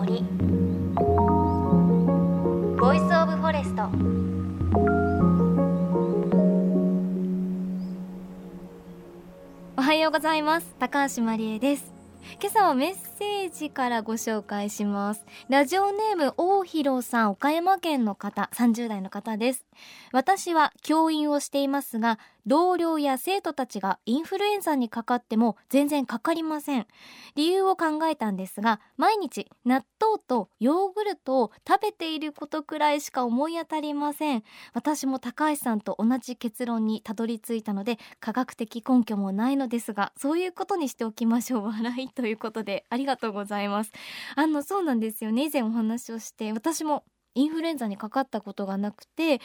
[0.00, 0.24] 森。
[2.78, 3.82] Voice of Forest
[9.76, 10.74] おはようございます。
[10.78, 11.92] 高橋真理恵です。
[12.40, 15.26] 今朝はメッセージからご紹介します。
[15.50, 19.66] ラジオネーム大広さん岡山県の方30代の方です。
[20.12, 26.86] 私は教員をしていますが同僚や生徒たちがインフルエンザにかかっても全然かかりません。
[27.34, 34.42] 理由を考えたんですが毎日納豆とヨーグルトを食べていることくらいしか思い当たりません。
[34.74, 41.64] 私も高橋さんと同じ結論にたどり着いたので科学的根拠もないのですがそういうことにしておきましょう。
[41.70, 43.92] 笑いということでありがとうございます。
[44.36, 45.46] あのそうなんですよね。
[45.46, 47.04] 以前お話をして私も
[47.34, 49.40] インフルエンザにかかったことがなくて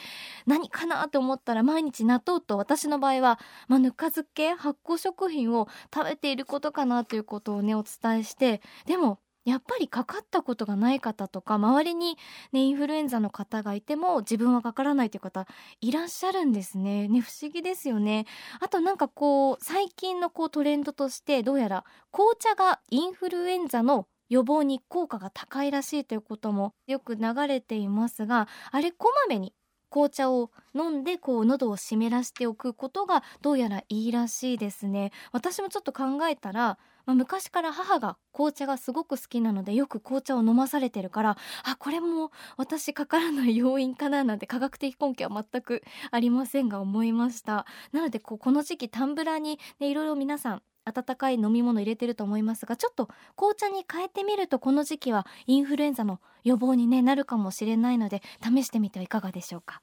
[0.46, 12.18] 何かなと思ったら毎日納豆と私の場合は、まあ、ぬか漬け発酵食品を食べていることかなということをねお伝えしてでもやっぱりかかったことがない方とか周りに、
[12.52, 15.46] ね、インフルエンザの方がいても自分はかからないという方
[15.80, 17.06] いらっしゃるんですね。
[17.06, 18.26] ね不思議ですよね。
[18.60, 29.52] あとなんかこう最近のこうトレンドとしてどうやら紅茶がインフルエンザの予防に効果が高いらしいということもよく流れていますがあれこまめに
[29.90, 35.12] 紅茶を飲んでこう喉を湿らしておくことがどうやらいいらしいですね。
[35.32, 47.64] 私もちょっと考えたら、まあ、昔から母が紅茶がすごく好きなのでよく紅茶を飲まされてるからあこれも私かからない要因かななんて科学的根拠は全くありませんが思いました。
[47.92, 59.82] なのでこうこの時期タンブラーに、ね、いろいろ皆さん温かい飲み物入れてると思いますがちょっと紅茶に変えてみるとこの時期はインフルエンザの予防に、ね、なるかもしれないので試してみてはいかがでしょうか。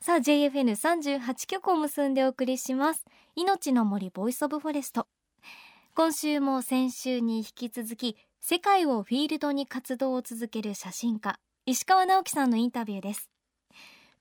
[0.00, 3.04] さあ JFN38 曲を結んでお送りします。
[3.36, 5.06] 命の森 Voice of Forest。
[5.94, 13.31] 今週も先週に引き続き世界をフィールドに活動を続ける写真家石川直樹さんのインタビューです。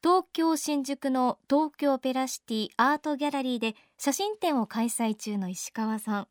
[0.03, 6.27] 東京新宿の東京オペラシティアートギャラリーで写真展を開催中の石川さん。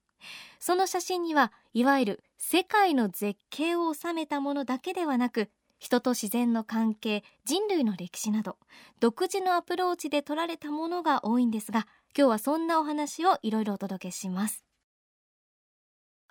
[0.59, 8.59] その写真にはいわゆる世界の絶景を収めたものだけではなく人と自然の関係人類の歴史など
[8.99, 14.65] 独自のアプローチで撮られたものが多いんですが今日はそんなお話をいろいろお届けします。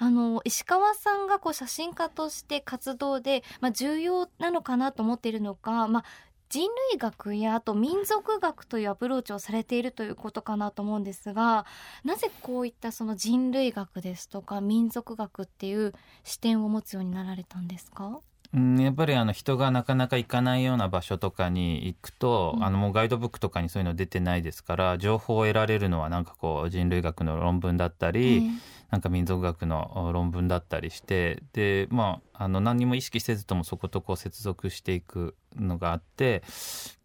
[0.02, 6.06] あの石川さんがこう写真家として活動で、まあ、重要なのかなと思っているのか、まあ、
[6.50, 11.66] 人類学やあと民族学というアプローチをされているということかなと思うんですが
[12.04, 15.94] なぜこういったその人類学ですとか民族学っていう
[16.24, 18.20] 視点を持つようになられたんですか？
[18.52, 28.50] うん、やっぱりあの人がなかなか行かないような場所とかに行くと、うん、あのもうガイドブックとかにそういうの出てないですから情報を得られるのはなんかこう人類学の論文だったり、えー、
[28.90, 36.42] なんか民族学の論文だったりしてでまああの何にも意識せずともそことこう接続していくのがあって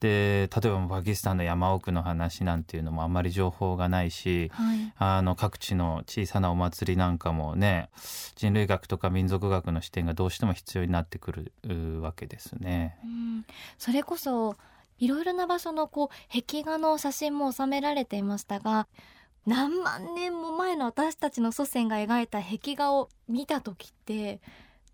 [0.01, 7.91] で例えばパキスタンの山奥の話なんていうのもあんまり情報がないし、はい、あの各地の小さなお祭りなんかもね
[8.37, 12.97] 人類学とか民族学の視点がどうしても必要になってくるわけですね。
[13.05, 13.45] うん、
[13.77, 14.57] それこそ
[14.99, 18.87] いろいろな場所のこう壁画の写真も収められていましたが
[19.47, 24.41] 何万年も前の私たちの祖先が描いた壁画を見た時って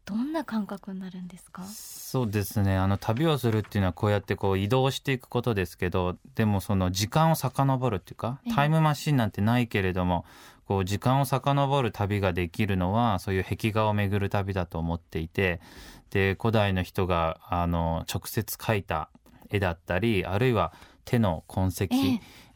[0.05, 1.63] どんな感覚になるんですか？
[1.65, 2.77] そうですね。
[2.77, 10.25] あの旅をするっていうのはこうやってこう移動していくことですけどでもその時間を遡るっていうかタイムマシンなんてないけれども
[10.67, 15.61] こう時間を遡る旅ができるのはそういう壁画を巡る旅だと思っていて
[16.11, 19.11] で古代の人があの直接描いた
[19.49, 20.73] 絵だったりあるいは
[21.05, 21.89] 手の痕跡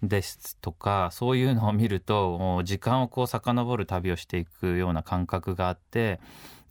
[0.09, 6.21] ですとか、そういうのを見ると時間をこう遡る旅をしていくような感覚があって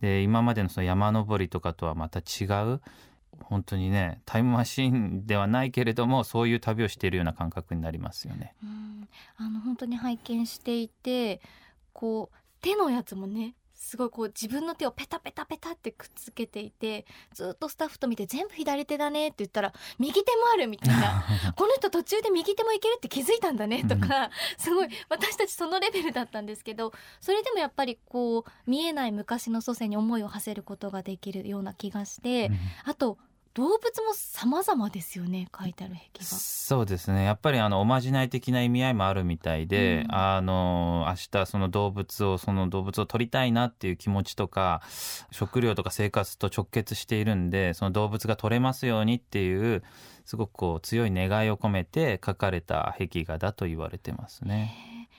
[0.01, 2.81] で今までのその山登りとかとはまた違う
[3.41, 8.53] 本当にねタイムマシンではないけれどもそういう旅をしているような感覚になりますよね。
[8.63, 9.07] うん
[9.37, 11.41] あの本当に拝見していて
[11.93, 21.25] こう手のやつもねすごいこう自分の手をペタペタペタってくっつけていてずっとスタッフと見て全部左手だねって言ったら右手もあるみたいな。
[21.55, 23.83] この人途中で右手もいけるって気づいたんだね。
[23.83, 32.51] とかすごい私たちそのレベルだったんですけどそれでもやっぱりこう見えない昔の祖先に思いを馳せることができるような気がして
[32.85, 33.17] あと
[33.53, 37.23] 動物も様々ですよね書いてある壁画そうですね。
[37.23, 44.81] やっぱりあのおまじない的な意味合いもあるみたいで、うん、あの明日その動物をその動物を取りたいなっていう気持ちとか
[45.29, 49.83] 食料とか生活と直結しているんでその動物が取れますようにっていう
[50.25, 55.09] すごくこう強い願いを込めて描かれた壁画だと言われてますね。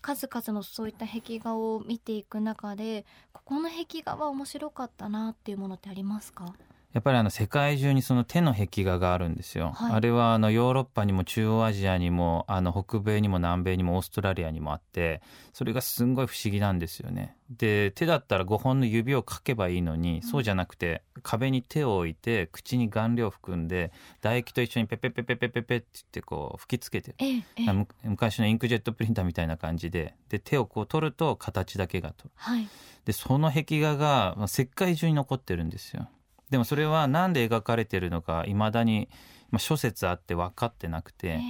[0.00, 6.54] 数々のそういった壁画を見ていく中でここの壁画は面白かったなっていうものってありますか？
[6.94, 9.72] やっぱりあの世界中にその手の壁画があるんですよ。
[9.74, 15.20] はいあれはあのヨーロッパにも中央アジアにもあの北米にも南米にもオーストラリアにもあって
[15.52, 17.36] それがすんごい不思議なんですよね。
[17.50, 27.16] で手だったら5本の指をかけばいいのに、そうじゃなくて壁に手を置いて口に顔料を含んで唾液と一緒にペペペペペペペって言ってこう吹きつけてる。
[27.18, 32.30] ええ昔のインクジェットプリンターみたいな感じでで手をこう取ると形だけが取る。
[32.36, 32.68] はい
[33.04, 36.08] でその壁画がまあ世界中に残ってるんですよ
[36.50, 39.08] でもそれは何で描かれてるのかいまだに、
[39.50, 41.40] まあ、諸説あって分かってなくてええ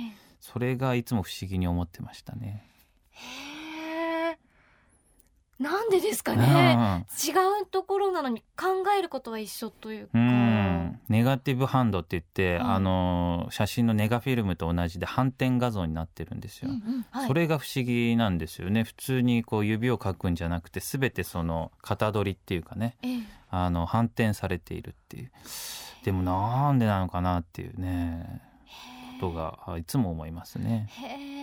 [0.44, 2.68] それがいつも不思議に思ってましたね。
[3.12, 3.53] へえ
[5.58, 7.06] なんでですかうねん。
[7.24, 7.30] 違
[7.62, 10.10] うところなのに考えることは一緒というか。
[10.14, 11.00] うん。
[11.08, 12.76] ネガティブハンドって言って、はい。
[12.76, 16.70] あの写真のネガフィルムと同じで反転画像になってるんですよ。
[16.70, 17.28] うんうんはい。
[17.28, 18.84] それが不思議なんですよね。
[18.84, 22.96] 普通にこう指を描くんじゃなくて全てその型取りっていうかね。
[23.02, 23.22] ええ。
[23.50, 25.30] あの反転されているっていう。
[26.04, 28.42] でもなんでなのかなっていうね
[29.20, 30.88] ことがあいつも思いますね。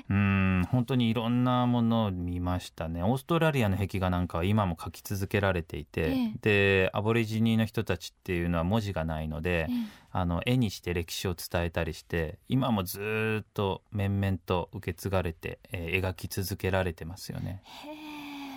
[0.10, 3.04] うん本当にいろんなものを見ましたね。
[3.04, 10.02] オーストラリアの壁画なんかは今も描き続けられていて、でアボリジニの人たちっていうのは文字がないので、ええ。
[10.14, 17.62] あの絵にして歴史を伝えたりして今もずーっと面々と受け継がれて、えー描き続けられてますよね。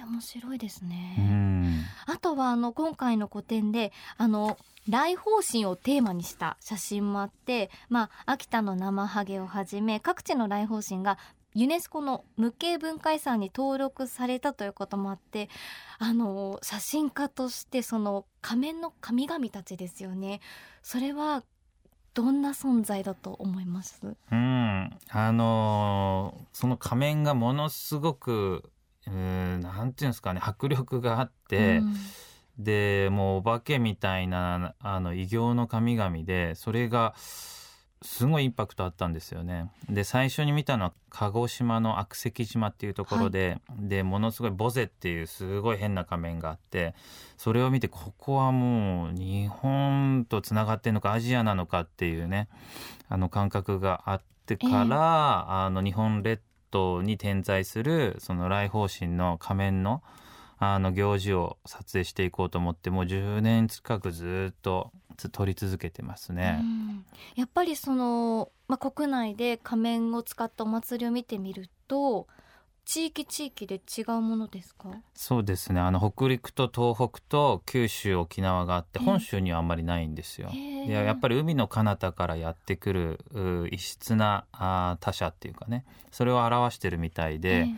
[0.05, 1.83] 面白いですね、うん。
[2.07, 4.57] あとはあの今回の個展であの
[4.89, 11.19] 来訪神をテーマにした写真もあって、まあ、秋田の生ハゲをはじめ各地の来訪神が
[11.55, 15.49] ユネスコの無形文化遺産に登録されたということもあって
[15.99, 20.41] あの写真家としてその仮面の神々たちですよね。
[20.83, 21.45] それは
[22.13, 24.17] どんな存在だと思います？
[24.31, 28.71] うん、あのーその仮面がものすごく
[29.07, 29.13] うー
[29.59, 31.95] んなんていうんですかね迫力があって、うん。
[32.59, 37.15] でもうお化けみたいなあの異形の神々でそれが
[38.01, 39.73] すごいインパクトあったんですよね。
[39.89, 46.95] で最初に見たのは鹿児島の悪石島っていうところで、でものすごいボゼっていうすごい変な仮面があって
[47.39, 52.49] それを見てここはもう日本とつながってるのかアジアなのかっていうね
[53.09, 56.41] あの感覚があってから、あの日本列
[56.75, 60.03] トに点在するその来訪神の仮面の
[60.59, 64.93] あの行事を撮影していこうと思ってもう10年近くずっと
[65.33, 66.59] 撮り続けてますね。
[66.61, 67.05] うん
[67.35, 72.29] やっぱりその、まあ、国内で仮面を使ったお祭りを見てみると
[72.85, 74.89] 地域地域で違うものですか？
[75.15, 80.51] そうですねあの北陸と東北と九州沖縄があってええ本州にはあんまりないんですよ。
[80.51, 87.75] でやっぱり海の彼方からやってくるう異質なあー他者っていうかねそれを表してるみたいで、え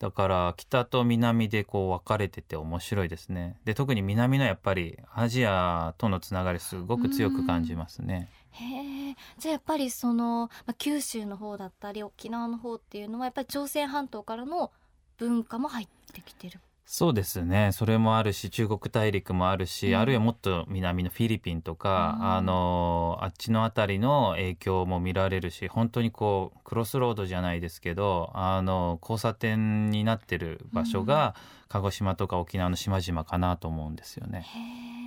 [0.00, 3.56] だから北と南でこう分かれてて面白いですね。
[3.64, 8.28] で特に南のやっぱりアジアとのつながりすごく強く感じますね。
[8.52, 14.72] えへえじゃあやっぱりその、まあ、九州の方だったり沖縄の方っていうのはやっぱり朝鮮半島からの
[15.16, 16.60] 文化も入ってきてる。
[16.90, 17.72] そうですね。
[17.72, 20.00] それもあるし中国大陸もあるし、うん。
[20.00, 22.32] あるいはもっと南のフィリピンとか、うん。
[22.32, 31.34] あのあっちの辺りの影響も見られるし本当にこうクロスロードじゃないですけどあの交差点になってる場所が、
[31.68, 34.46] 鹿児島とか沖縄の島々かなと思うんですよね。
[34.46, 34.97] へえ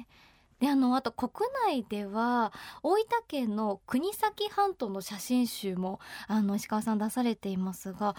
[0.62, 2.54] であのあと国内では
[2.84, 8.16] 大分県の国東半島の写真集もあの石川さん出されていますが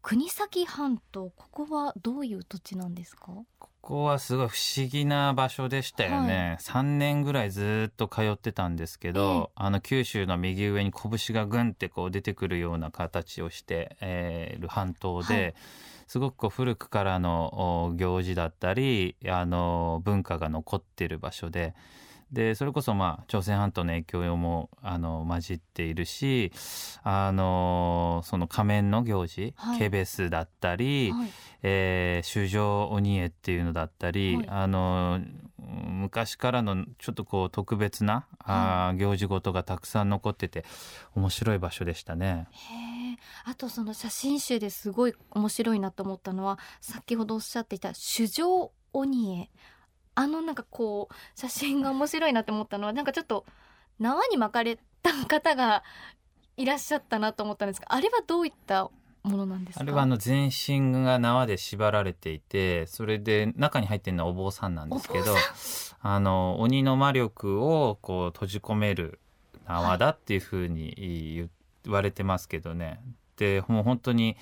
[0.00, 3.32] 国東半島ここはどういう土地なんですか？
[3.58, 15.54] ここはすごい不思議な場所でしたよね、3年ぐらいずっと通ってたんですけど、あの九州の右上に拳がグンってこう出てくるような形をして、えーる半島で、はい
[16.12, 21.74] すごくこう古くからのお行事だったりあの文化が残っている場所で。
[22.30, 26.50] でそれこそまあ朝鮮半島の影響もあの混じっているし
[27.02, 29.78] あのその仮面の行事、はい。
[29.78, 31.30] ケベスだったり、はい。
[31.62, 34.46] えー、修正鬼絵っていうのだったり、はい。
[34.48, 35.50] あのうん
[36.02, 40.64] 昔からのちょっとこう特別な、あー行事事がたくさん残ってて
[41.14, 42.48] 面白い場所でしたね。
[42.50, 43.01] へえ
[43.44, 49.50] あとその写真集ですごい面白いなと思ったのは先ほどおっしゃっていた主上鬼絵
[50.14, 53.46] あのなんかこう写真が面白いなって思ったのはなんかちょっと
[53.98, 55.82] 縄に巻かれた方が
[56.56, 58.90] いらっしゃったなと思ったんですがあれはどういった
[59.22, 59.82] ものなんですか？
[59.82, 65.34] あれはあの全身が縄で縛られていてそれで中に入ってるのはお坊さんなんですけど
[66.00, 69.18] あの鬼の魔力をこう閉じ込める
[69.66, 70.92] 縄だっていうふうに
[71.36, 71.44] 言
[71.84, 73.00] 言われてますけどね。
[73.36, 74.36] でもう本当に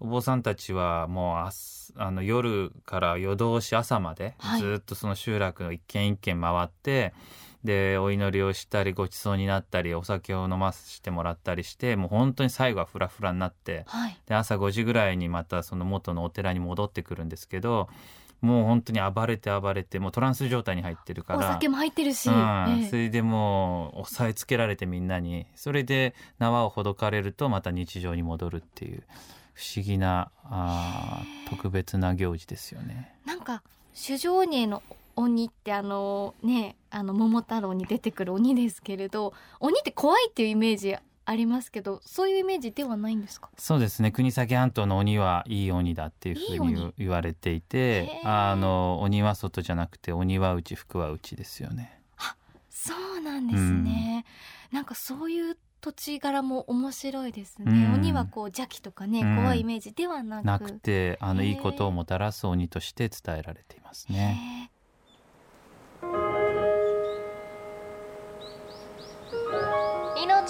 [0.00, 1.52] お坊さんたちはもうあ
[1.96, 7.14] あの夜から夜通し朝までずっとその集落の一軒一軒回って、
[7.64, 17.88] でお祈りをしたりごちそうになったりお酒を飲ませてもらったりしてもう本当に最後はフラフラになって、はい、で朝5時ぐらいにまたその元のお寺に戻ってくるんですけど
[18.44, 21.38] もう本当に暴れて暴れてもうトランス状態に入ってるから。
[21.38, 22.80] お酒も入ってるし、うん。
[22.82, 25.46] ええ、それでもう押さえつけられてみんなに。
[25.54, 29.02] それで縄をほどかれるとまた日常に戻るっていう
[29.54, 33.14] 不思議なあ特別な行事ですよね。
[33.24, 33.62] なんか
[33.94, 34.82] 主情にの
[35.16, 43.48] 鬼ってあのねあの桃太郎に出てくる鬼ですけれど鬼って怖いっていうイメージありますけどそういうイメージではないんですか？
[43.56, 44.10] そうですね。
[44.10, 52.00] 国東半島の鬼はいい鬼だっていうふうに言われていてあの鬼は外じゃなくて鬼は内福は内ですよね。
[52.18, 52.36] あ
[52.68, 54.24] そうなんですね、
[54.70, 60.44] うん、なんかそういう土地柄も面白いですね、うん、鬼はこう邪気とかね、うん、怖いイメージではなく。
[60.46, 64.70] なくてあのいいことをもたらす鬼として伝えられていますね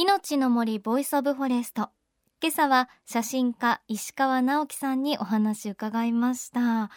[0.00, 1.90] 命の森 Voice of Forest。
[2.40, 6.92] 今朝は写真家石川直樹さんにお話伺いました。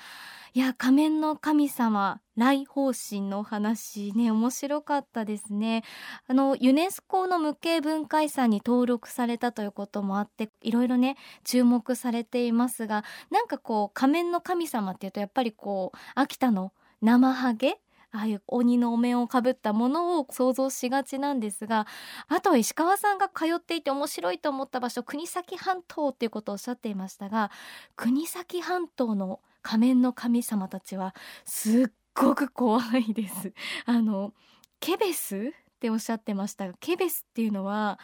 [0.54, 5.84] いや仮面の神様来訪神のお話ね面白かったですね。
[6.28, 17.80] あのユネスコの無形文化遺産に登録されたということもあっていろいろね注目されていますがなんかこう仮面の神様っていうとやっぱりこう秋田の生ハゲ
[18.12, 21.88] ああいう鬼のお面をかぶったものを想像しがちなんですが
[22.28, 27.52] あとは石川さんが通っていて面白いと思った場所国東半島っていうことをおっしゃっていましたが
[27.96, 31.16] 国東半島の仮面の神様たちは
[31.46, 33.54] すっごく怖いです。
[33.86, 34.34] あの
[34.80, 36.68] ケベスっておっしゃってました。
[36.68, 38.00] がケベスっていうのは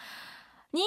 [0.73, 0.83] 人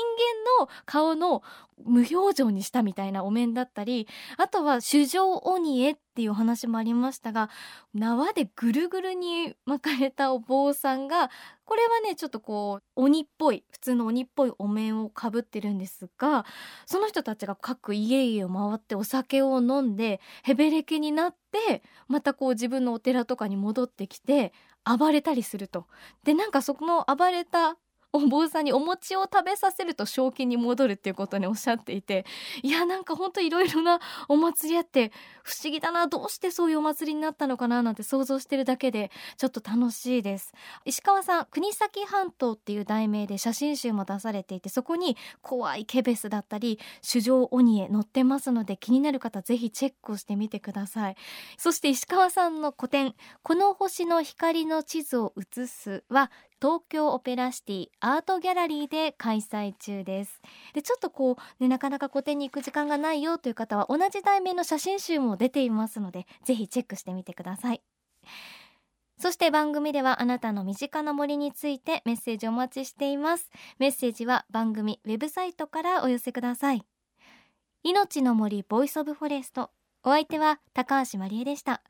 [0.58, 1.42] 間の顔の
[1.84, 4.06] 無表情にしたみたいなお面だったり
[4.36, 7.48] あとは主情鬼へっていうお話もありましたが
[7.94, 11.30] 縄でぐるぐるに巻かれたお坊さんが
[11.64, 16.44] これはねちょっとこう鬼っぽい普通の鬼っぽいお面をかぶってるんですが
[16.84, 24.52] その人たちが各家々を回ってお酒を飲んでヘベレケになってまたこう自分のお寺とかに戻ってきて
[24.84, 25.86] 暴れたりすると。
[26.24, 27.76] でなんかそこの暴れた
[28.12, 32.24] お坊さんにお餅を食べさせると正気に戻るっていうことにおっしゃっていて
[32.62, 35.12] いやなんかほんといろいろなお祭りあって
[35.42, 40.52] 不思議だなどうしてそういうお祭りになったのかななんて想像してるだけでちょっと楽しいです。
[40.84, 51.16] 石川さん国東半島っていう題名で写真集も出されていてそこに怖いケベスだったり主情鬼へ載ってますので気になる方ぜひチェックをしてみてください。
[51.56, 60.40] そして石川さんの個展この星の光の地図を写すは東京オペラシティアートギャラリーで開催中です。
[60.74, 67.82] でちょっとこうねなかなか個展に行く時間がないよという方は同じ題名の写真集も出ていますのでぜひチェックしてみてください。
[69.18, 73.50] そして番組ではあなたの身近な森についてメッセージお待ちしています。
[73.78, 76.82] メッセージは番組ウェブサイトからお寄せください。
[77.82, 79.70] いのちの森 Voice of Forest。
[80.02, 81.82] お相手は高橋まりえでした。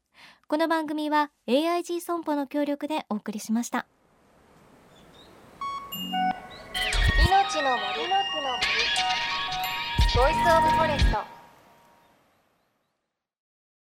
[0.49, 3.87] この番組は AIG 損保の協力でお送りしました。
[7.63, 8.09] の森
[10.17, 11.40] Voice of Forest。